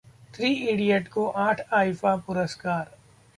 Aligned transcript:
three 0.33 0.49
idiot 0.69 1.07
को 1.07 1.27
आठ 1.29 1.61
IIFA 1.73 2.15
पुरस्कार 2.17 2.91